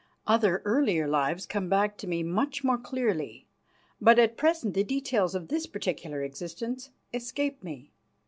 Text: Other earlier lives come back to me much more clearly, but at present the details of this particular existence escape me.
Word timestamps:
Other 0.25 0.63
earlier 0.65 1.07
lives 1.07 1.45
come 1.45 1.69
back 1.69 1.95
to 1.99 2.07
me 2.07 2.23
much 2.23 2.63
more 2.63 2.79
clearly, 2.79 3.45
but 4.01 4.17
at 4.17 4.35
present 4.35 4.73
the 4.73 4.83
details 4.83 5.35
of 5.35 5.47
this 5.49 5.67
particular 5.67 6.23
existence 6.23 6.89
escape 7.13 7.61
me. 7.63 7.91